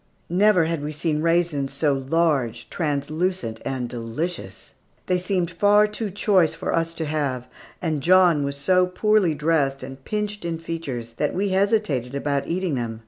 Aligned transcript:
Never 0.31 0.65
had 0.65 0.81
we 0.83 0.91
seen 0.93 1.21
raisins 1.21 1.71
so 1.71 1.93
large, 1.93 2.71
translucent, 2.71 3.61
and 3.63 3.87
delicious. 3.87 4.73
They 5.05 5.19
seemed 5.19 5.51
far 5.51 5.85
too 5.85 6.09
choice 6.09 6.55
for 6.55 6.73
us 6.75 6.95
to 6.95 7.05
have, 7.05 7.45
and 7.83 8.01
John 8.01 8.41
was 8.43 8.57
so 8.57 8.87
poorly 8.87 9.35
dressed 9.35 9.83
and 9.83 10.03
pinched 10.03 10.43
in 10.43 10.57
features 10.57 11.13
that 11.17 11.35
we 11.35 11.49
hesitated 11.49 12.15
about 12.15 12.47
eating 12.47 12.73
them. 12.73 12.99